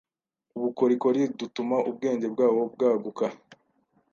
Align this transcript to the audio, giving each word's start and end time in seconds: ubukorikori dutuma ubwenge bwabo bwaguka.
ubukorikori 0.57 1.21
dutuma 1.39 1.77
ubwenge 1.89 2.25
bwabo 2.33 2.61
bwaguka. 2.73 3.25